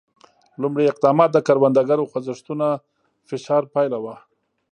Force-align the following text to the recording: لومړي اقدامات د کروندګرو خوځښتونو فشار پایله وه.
لومړي 0.61 0.85
اقدامات 0.87 1.29
د 1.33 1.37
کروندګرو 1.47 2.09
خوځښتونو 2.11 2.67
فشار 3.29 3.63
پایله 3.73 3.97
وه. 4.03 4.15